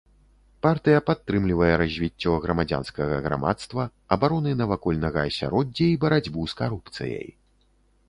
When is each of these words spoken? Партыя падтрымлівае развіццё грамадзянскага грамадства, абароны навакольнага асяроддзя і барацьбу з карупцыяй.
Партыя 0.65 1.01
падтрымлівае 1.09 1.69
развіццё 1.81 2.31
грамадзянскага 2.47 3.21
грамадства, 3.27 3.81
абароны 4.17 4.57
навакольнага 4.65 5.19
асяроддзя 5.29 5.87
і 5.95 6.01
барацьбу 6.07 6.51
з 6.53 6.63
карупцыяй. 6.65 7.27